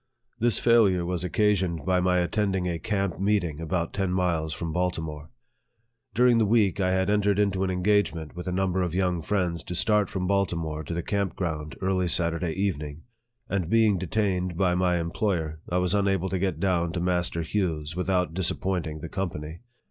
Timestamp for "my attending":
1.99-2.67